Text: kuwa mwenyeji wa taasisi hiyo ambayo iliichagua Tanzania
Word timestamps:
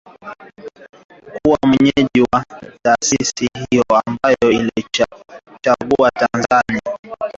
kuwa 1.43 1.57
mwenyeji 1.67 2.21
wa 2.33 2.43
taasisi 2.83 3.49
hiyo 3.71 3.83
ambayo 4.05 4.51
iliichagua 4.51 6.11
Tanzania 6.11 6.81